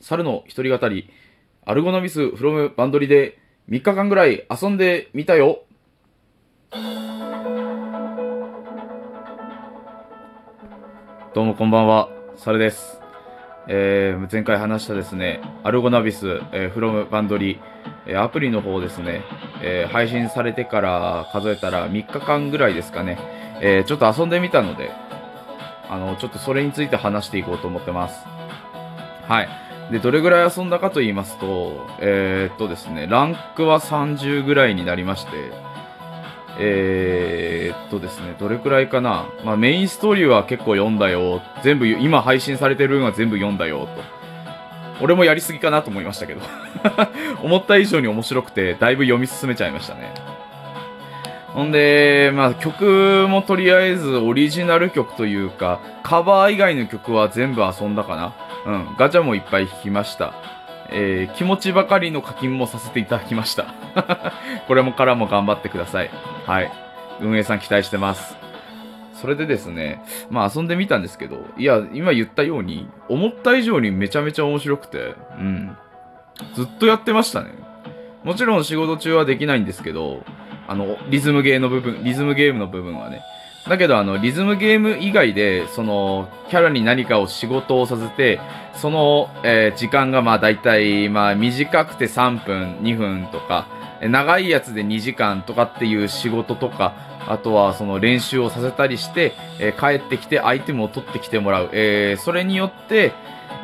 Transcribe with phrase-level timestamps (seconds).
[0.00, 1.08] 猿の一人語り、
[1.64, 3.38] アルゴノミスフロムバンドリで
[3.70, 5.62] 3日間ぐらい遊んでみたよ。
[11.34, 13.00] どうもこんばんは、猿です。
[13.68, 17.58] えー、前回話したですね、アルゴナビス、えー、フロムバンドリ、
[18.06, 19.22] えーアプリの方ですね、
[19.62, 23.18] えー配信されてから数えたら3日間ぐらいですかね、
[23.60, 24.90] えーちょっと遊んでみたので、
[25.88, 28.24] あの、ちょっとそれについて話していこうと思ってます。
[29.26, 29.65] はい。
[29.90, 35.30] で、どれぐらい遊んだかと言いますと、えーっとですね、ランクは30ぐらいになりまして、
[36.58, 39.26] えーっとですね、どれくらいかな。
[39.44, 41.40] まあメインストーリーは結構読んだよ。
[41.62, 44.16] 全部、今配信されてるのは全部読んだよ、と。
[45.00, 46.40] 俺もやりすぎかなと思いましたけど。
[47.44, 50.12] 思った以上に面白くて、だいぶ読み進めちゃいましたね。
[51.48, 58.32] ほんで、まあ曲もとりあえずオリジナル曲というか、カバー以外の曲は全部遊んだかな。
[58.66, 60.34] うん、ガチャもいっぱい弾きました。
[60.90, 63.74] えー気持ちばかりの課金もさせていただきました。
[64.68, 66.10] これもからも頑張ってください。
[66.46, 66.70] はい。
[67.20, 68.36] 運営さん期待してます。
[69.14, 75.76] それでですね、まあ遊んでみたんですけど、いや、今言ったように、思った以上にめちゃめちゃ面白くて、うん。
[76.54, 77.50] ずっとやってましたね。
[78.24, 80.22] もちろん仕事中はできないんですけど、
[80.68, 83.22] あの、リズムゲーの部分、リズムゲームの部分はね。
[83.68, 88.40] だけど、あの、リズムゲーム以外で、その、キャラに何かを仕事をさせて、
[88.74, 93.66] その、えー時間がまあ大体、まあ短くて3分、2分とか、
[94.00, 96.94] 長いやつで2時間とかっていう仕事とか、
[97.28, 101.70] あとはその練習をさせたりして、えー帰ってきてアイテムを取ってきてもらう。
[101.72, 103.12] えーそれによって、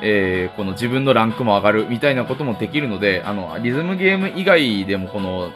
[0.01, 5.53] えーこの自分のランクも上がるみたいなこともできるので、あの、リズムゲーム以外でもこの、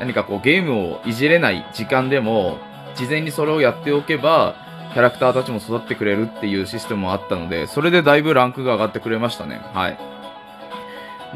[0.00, 2.58] 何かこうゲームをいじれない時間でも、
[2.94, 4.54] 事前にそれをやっておけば、
[4.92, 9.60] キャラクターたちも育ってくれるっていうシステムもあったので、それでだいぶランクが上がってくれましたね。
[9.72, 9.98] はい。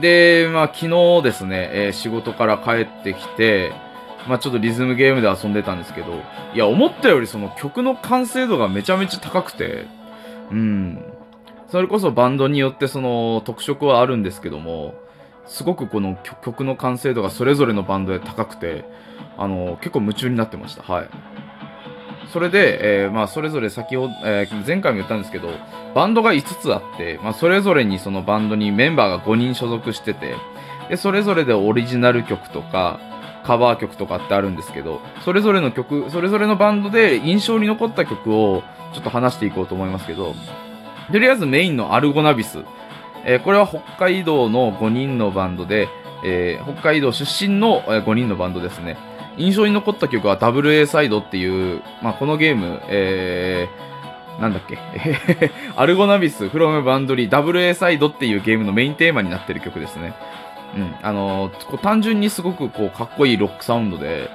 [0.00, 3.72] で、まあ昨日ですね、えー仕事から帰ってきて、
[4.28, 6.22] まあちょっとリズムゲームで遊んでたんですけど、
[6.54, 9.86] いや、思ったよりその曲の完成度がめちゃめちゃ高くて、
[10.50, 11.02] うん。
[11.68, 14.94] それこそバンドによってその特色はあるんですけども、
[15.46, 18.84] すごくこの曲の完成度がそれぞれのバンドで高くて、
[19.36, 20.82] あの、結構夢中になってました。
[20.82, 21.08] はい。
[22.32, 25.48] それで、えーまあ、それぞれ先ほど、えー前回も言ったんですけど、
[25.94, 30.34] バンドが5つあって、まあ、それぞれにそのバンドにメンバーが5人所属してて、
[30.90, 33.00] で、それぞれでオリジナル曲とか、
[33.44, 38.62] カバー曲とかってあるんですけど、それぞれの曲、それぞれのバンドで印象に残った曲を
[38.92, 40.34] ちょっと話していこうと思いますけど、
[41.10, 42.58] とりあえずメインのアルゴナビス。
[43.24, 45.88] えーこれは北海道の5人のバンドで、
[46.24, 48.98] えー北海道出身の5人のバンドですね。
[49.38, 54.78] 印象に残った曲は WA サイドっていう、まあ、このゲーム、えー、なんだっけ、
[55.76, 60.14] アルゴナビスフロムバンドリー WA サイドっていうゲームのメインテーマになってる曲ですね。
[60.76, 60.94] うん。
[61.02, 64.30] あのー単純にすごくこうかっこいいロックサウンドで、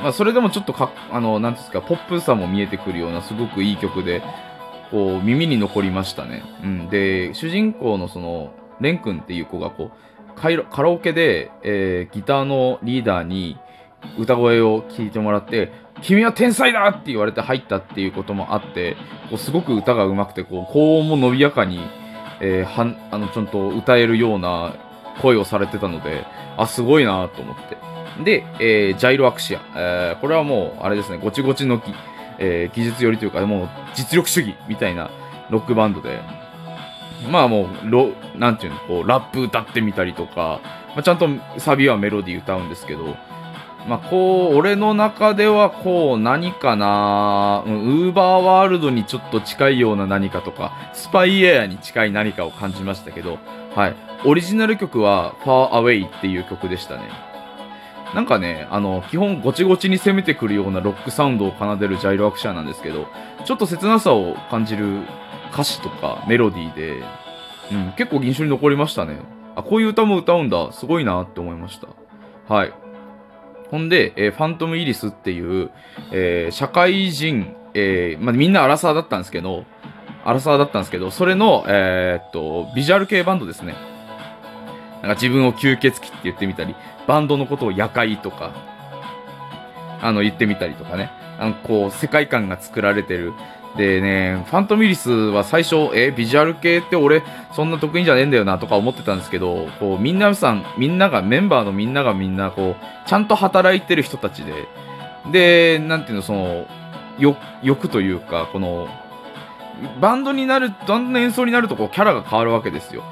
[0.00, 4.22] まあ、それでもちょっとか、あの、なんですか、ポップさも見えてくるようなすごくいい曲で、
[4.90, 6.42] こう、耳に残りましたね。
[6.62, 6.88] うん。
[6.88, 13.56] で、主人公のその、レン君っていう子がこう、カロカラオケで、えーギターのリーダーに
[14.18, 18.96] 歌声を聞いてもらって、君は天才だって言われて入ったっていうこともあって、
[19.30, 21.80] こうすごく歌が上手くて、こう、高音も伸びやかに、
[22.40, 24.74] えーはん、あの、ちゃんと歌えるような
[25.20, 26.24] 声をされてたので、
[26.56, 27.76] あ、すごいなと思って。
[28.24, 29.60] で、えージャイロアクシア。
[29.76, 31.94] えーこれはもう、あれですね、ごちごちのき、
[32.38, 35.10] えー技術寄りというか、もう実力主義みたいな
[35.50, 36.20] ロックバンドで、
[37.30, 40.60] まあもう、ロ、なんていうの、こう、ラップ歌ってみたりとか、
[40.94, 43.16] まあ、ちゃんとサビはメロディー歌うんですけど、
[43.88, 53.38] まあこう、俺の中ではこう、何かなウーバーワールドにちょっと近いような何かとか、スパイエアに近い何かを感じましたけど、
[53.74, 53.96] はい。
[54.24, 57.08] オリジナル曲は Far Away っていう曲でしたね。
[58.14, 63.08] なんかね、あの、基本ごちごちに攻めてくるようなロックサウンドを奏でるジャイロアクシャーなんですけど、
[63.44, 65.00] ちょっと切なさを感じる
[65.52, 67.02] 歌詞とかメロディーで、
[67.72, 69.18] うん、結構印象に残りましたね。
[69.56, 70.72] あ、こういう歌も歌うんだ。
[70.72, 71.88] すごいなって思いました。
[72.54, 72.81] はい。
[73.72, 75.70] ほんで、えーファントム・イリスっていう、
[76.12, 79.64] えー社会人、えーまあ、みんなアラサーだったんですけど、
[80.26, 83.74] アラサーだったんですけど、それの、えーっと、ビジュアル系バンドですね。
[84.96, 86.76] なんか自分を吸血鬼って言ってみたり、
[87.08, 88.52] バンドのことを夜会とか、
[90.02, 91.10] あの、言ってみたりとかね。
[91.38, 93.32] あの、こう、世界観が作られてる。
[93.76, 97.22] でね、ファントミリスは最初、え、ビジュアル系って俺、
[97.52, 104.68] そんな得意じゃねえんだよなとか思ってたんですけど、こう、みんなさん、みんなが、メンバーのみんながみんな、こう、ちゃんと働いてる人たちで、
[105.30, 106.66] で、なんていうの、その、
[107.18, 108.88] 欲、欲というか、この、
[110.00, 113.02] バンドになる、バンドの演奏になるとこうキャラが変わるわけですよ。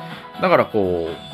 [0.40, 1.29] だからこう、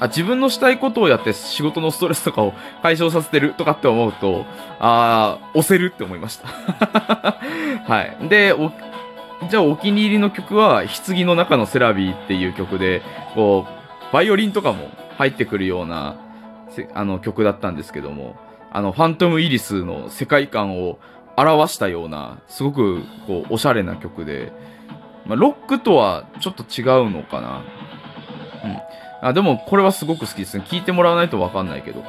[0.00, 4.44] あ自分のしたいことをやって仕事のストレスとかを解消させてるとかって思うと、
[4.78, 6.48] ああ、押せるって思いました。
[7.86, 8.28] はい。
[8.28, 8.54] で、
[9.50, 13.02] じゃあお気に入りの曲は、棺の中のセラビーっていう曲で、
[13.34, 16.16] こう、バイオリンとかも入ってくるような、
[16.94, 18.36] あの曲だったんですけども、
[18.70, 20.98] あの、ファントム・イリスの世界観を
[21.36, 24.52] 表したような、すごく、こう、おしゃれな曲で、
[25.24, 27.62] まあ、ロックとはちょっと違うのかな。
[28.64, 28.78] うん。
[29.20, 30.64] あでも、これはすごく好きですね。
[30.66, 32.04] 聞いてもらわないとわかんないけど。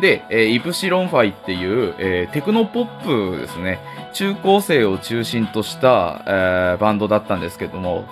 [0.00, 3.80] で、えー、イプシロンファイっていう、えー、テクノポップですね。
[4.12, 8.04] 中高生を中心とした、えー、バンドだったんですけども、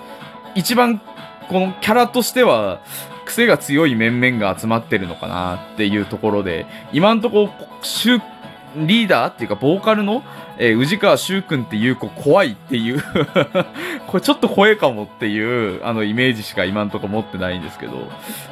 [0.54, 1.00] 一番
[1.48, 2.80] このキャラとしては、
[3.24, 7.48] 癖が強い面々が集まってるのかなっていうところで、今んとこ、
[8.76, 10.22] リーダーっていうか、ボーカルの、
[10.58, 13.02] えー、宇治川修くんっていう子怖いっていう
[14.06, 18.08] これちょっと怖いかもっていう、あの、イメージしか今んとこ持ってないんですけど、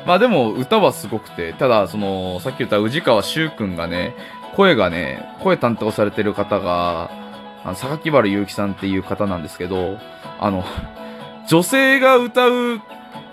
[0.06, 4.14] まあでも歌はすごくて、ただ、その、さっき言った宇治川修くんがね、
[4.54, 7.10] 声がね、声担当されてる方が、
[7.64, 9.98] あの、榊原祐希さんっていう方なんですけど、
[10.38, 10.64] あの、
[11.48, 12.80] 女性が歌う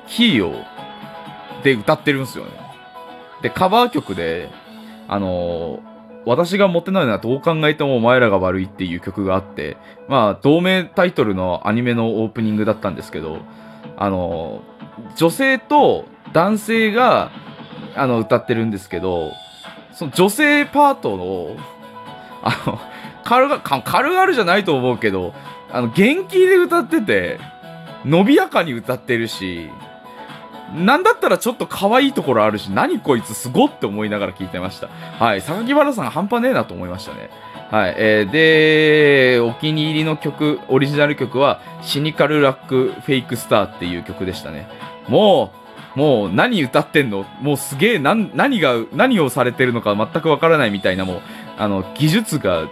[0.08, 0.64] キーを、
[1.64, 2.52] で歌ってるんですよね。
[3.42, 4.50] で、カバー曲で、
[5.08, 5.80] あの
[6.28, 9.78] 私が持ってないのはどう考えてもお前らが悪いっていう曲があって、
[10.10, 13.40] まあ、同名タイトルのアニメのオープニングだったんですけど、
[13.96, 14.62] あの、
[15.16, 17.32] 女性と男性が、
[17.96, 19.32] あの、歌ってるんですけど、
[19.94, 21.56] その女性パートの、
[22.44, 22.80] あの、
[23.24, 25.34] 軽が、軽々じゃないと思うけど、
[25.72, 27.40] あの、元気で歌ってて、
[28.04, 29.70] 伸びやかに歌ってるし、
[30.76, 34.88] なんだったらちょっと可愛いところあるし、何こいつすごって思いながら聞いてました。
[34.88, 35.42] はい。
[35.42, 37.30] 榊原さん半端ねえなと思いましたね。
[37.72, 37.96] はい。
[37.98, 44.68] えー、で、お気に入りの曲、オリジナル曲は、シニカルラックフェイクスターっていう曲でしたね。
[45.08, 45.52] も
[45.96, 47.26] う、もう何歌ってんの？
[47.42, 48.30] もうすげえ、何、
[48.62, 51.22] が、何をされてるのか全くわからないみたいな、もう、
[51.58, 52.70] あの、技術が、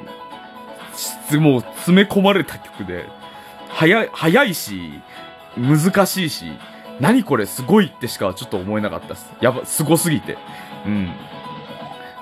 [1.40, 3.06] もう詰め込まれた曲で、
[3.70, 5.02] 早い、早いし、
[5.58, 6.52] 難しいし、
[7.00, 9.30] 何これすごいってしかちょっと思えなかったです。
[9.42, 10.38] やば、すごすぎて。
[10.86, 11.10] うん。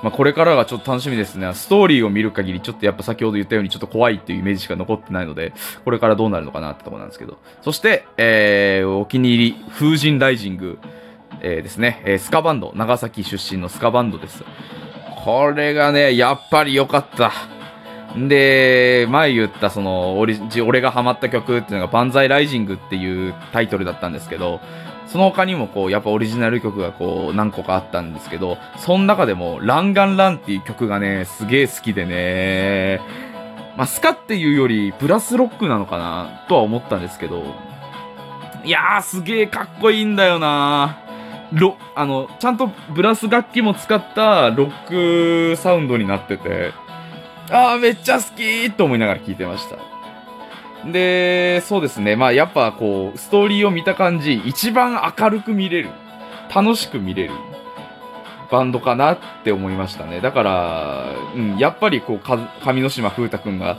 [0.04, 1.54] まあ、これからがちょっと楽しみですね。
[1.54, 5.54] ストーリーを見る限り、ちょっとやっぱ先ほど言ったようにちょっと怖いっていうイメージしか残ってないので、
[5.86, 7.38] これからどうなるのかなってとこなんですけど。
[7.62, 10.78] そして、えー、お気に入り、風神ライジング、
[11.40, 14.44] えー、ですね、えー、スカバンド、長崎出身のスカバンドです。
[15.24, 17.32] これがね、やっぱり良かった。
[18.16, 24.60] で、前言ったその、オリ俺がハマった曲っていうのが、万歳ライジングっていうタイトルだったんですけど、
[25.08, 33.02] その他にもこう、やっぱオリジナル曲がこう、何個かあったんですけど、その中でも、ランガンランっていう曲がね、すげえ好きでね、
[33.76, 37.44] まあ、スカっていうより、プラスロックなのかな、とは思ったんですけど、
[38.64, 41.00] いやー、すげえかっこいいんだよな。
[41.52, 46.72] ロ、あの、ちゃんとブラス楽器も使ったロックサウンドになってて、
[47.54, 49.78] ああ、めっちゃ好きと思いながら聞いてました。
[50.92, 52.16] で、そうですね。
[52.16, 55.90] まあやっぱこう、ストーリーを見た感じ、一番明るく見れる。
[56.54, 57.34] 楽しく見れる。
[58.52, 60.20] バンドかなって思いましたね。
[60.20, 61.06] だから、
[61.36, 63.78] うん、やっぱりこう、上之島風太くんが、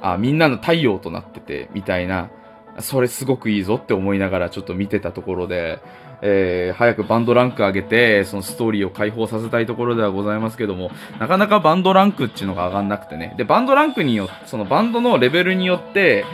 [0.00, 2.30] あ、みんなの太陽となってて、みたいな、
[2.78, 5.80] それすごくいいぞって思いながらちょっと見てたところで、
[6.26, 13.34] えー、早くバンドランク上げて、そのストーリーを解放させたいところではございますけども、なかなかバンドランクっていうのが上がんなくてね。
[13.36, 16.24] で、バンドランクによって、そのバンドのレベルによって、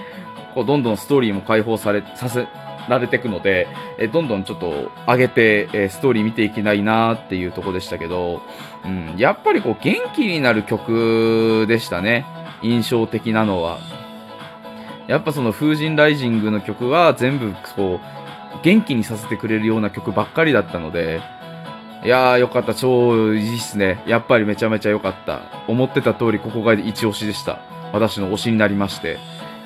[0.54, 2.46] こう、どんどんストーリーも解放され、させ、
[2.88, 8.42] られていくので、えどんどんちょっと上げて、えストーリー見ていきたいなっていうとこでしたけど、
[8.84, 12.26] うん、やっぱりこう元気になる曲でしたね。
[12.62, 13.78] 印象的なのは。
[15.06, 18.19] やっぱその風神ライジングの曲は全部こう、
[18.62, 21.20] 元気にさせてくれるような曲ばっかりだったので、
[22.04, 22.74] いやーよかった。
[22.74, 24.02] 超いいっすね。
[24.06, 25.42] やっぱりめちゃめちゃ良かった。
[25.68, 27.60] 思ってた通りここが一押しでした。
[27.92, 29.18] 私の推しになりまして。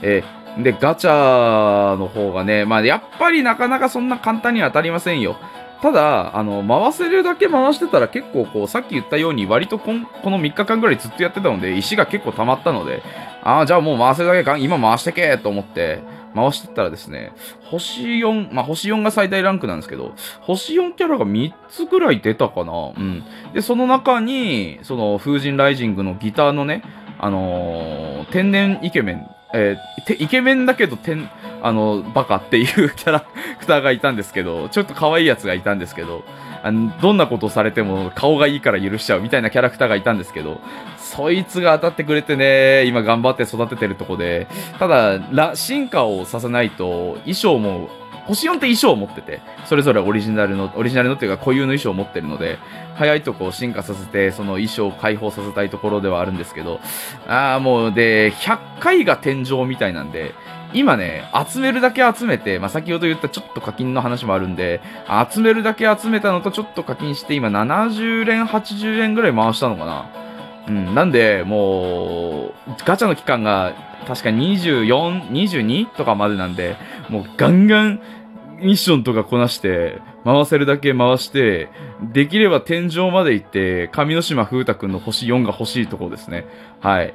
[0.03, 5.37] えー、で、ガチャの方がね、まあやっぱりなかなかそんな簡単には当たりませんよ。
[5.81, 10.09] ただ、あの、回せるだけ回してたら結構こう、さっき言ったように割とこの
[10.41, 13.03] 3日間ぐらいずっとやってたので、石が結構溜まったので、
[13.45, 16.01] ああ、じゃあもう回せるだけか、今回してけと思って、
[16.35, 17.33] 回してったらですね、
[17.63, 22.73] 星4、まあ、星4が最大ランクなんですけど、星4キャラが3つぐらい出たかな？
[22.73, 23.23] うん。
[23.53, 26.83] で、その中に、その、風神ライジングのギターのね、
[27.19, 31.31] あのー、天然イケメン、えー、イケメンだけど天、
[31.63, 33.27] あの、バカっていうキャラ
[33.61, 36.25] クターがいたんですけど、ちょっと可愛いやつがいたんですけど、
[36.65, 40.63] あのどんなことされても顔がいいから許しちゃうみたいなキャラクターがいたんですけど、
[40.99, 44.47] そいつが当たってくれてね、今頑張って育ててるとこで、
[44.79, 47.91] ただ、進化をさせないと、衣装も、
[48.27, 52.59] 星4って衣装を持ってて、それぞれオリジナルの、オリジナルのっていうか固有の衣装を持ってるので、
[52.97, 56.81] 早いとこ進化させて、その衣装を解放させたいところではあるんですけど、
[57.27, 60.35] ああ、もう、で、100回が天井みたいなんで、
[60.73, 64.81] 今ね、集めるだけ集めて、まあ、先ほど言ったちょっと課金の話もあるんで、
[65.33, 70.24] 集めるだけ集めたのとちょっと課金して、今70連、80円ぐらい回したのかな。
[70.69, 72.53] うん、なんで、もう、
[72.85, 73.75] ガチャの期間が
[74.07, 76.77] 確か24、22とかまでなんで、
[77.09, 78.01] もうガンガン
[78.61, 81.69] ミッションとかこなして、回せるだけ回して、
[82.01, 86.47] できれば天井まで行って、上之島風太くんの星4が欲しいところですね。
[86.81, 87.15] はい。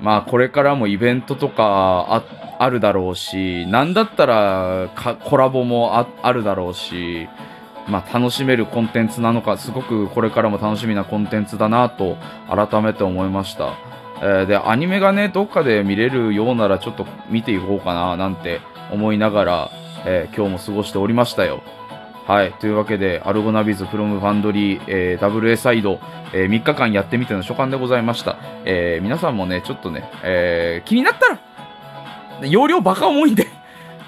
[0.00, 2.22] まあ、これからもイベントとか
[2.58, 4.90] あるだろうし、なんだったら
[5.24, 7.28] コラボもあるだろうし、
[7.88, 12.16] まあ、楽しめるコンテンツなのか、すごくこれからも楽しみなコンテンツだなと
[12.48, 13.74] 改めて思いました。
[14.20, 18.60] えー、で、アニメがね、どっかで見れるようならちょっと見ていこうかななんて
[18.92, 19.70] 思いながら、
[20.04, 21.62] えー、今日も過ごしておりましたよ。
[22.26, 22.52] はい。
[22.54, 25.98] というわけで、アルゴナビズフロムファンドリー、えー、WA サイド、
[26.34, 28.36] えー、3日間やってみての所感でございました。
[28.66, 31.28] え、皆さんもね、ちょっとね、え、気になった
[32.42, 33.46] ら、容量バカ重いんで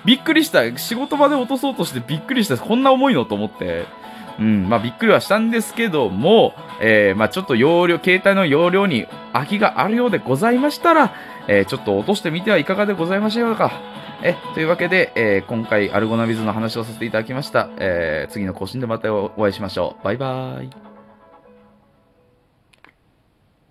[0.05, 0.77] びっくりした。
[0.79, 2.57] 仕事場で落とそうとしてびっくりした。
[2.57, 3.87] こんな重いのと思って。
[4.39, 11.13] うん、まあびっくりはしたんですけども、えー、まあちょっと容量、携帯の容量に空きがあるようでございましたら、
[11.47, 13.71] えー、ちょっと落としてみてはいかがでございましょうか。
[14.23, 17.69] え、というわけで、えー、今回アルゴナビズの話をさせていただきました。
[17.79, 20.05] えー、次の更新でまたお会いしましょう。
[20.05, 20.90] バイバーイ。